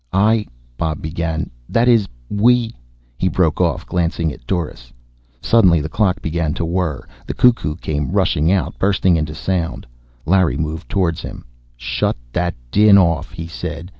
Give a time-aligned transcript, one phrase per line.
[0.11, 0.47] "I"
[0.79, 1.51] Bob began.
[1.69, 2.73] "That is, we"
[3.19, 4.91] He broke off, glancing at Doris.
[5.43, 7.05] Suddenly the clock began to whirr.
[7.27, 9.85] The cuckoo came rushing out, bursting into sound.
[10.25, 11.45] Larry moved toward him.
[11.77, 13.89] "Shut that din off," he said.